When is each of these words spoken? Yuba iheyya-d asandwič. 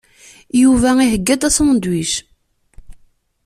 Yuba 0.61 0.89
iheyya-d 1.05 1.41
asandwič. 1.47 2.11